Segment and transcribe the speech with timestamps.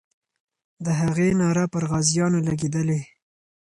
[0.85, 2.99] د هغې ناره پر غازیانو لګېدلې.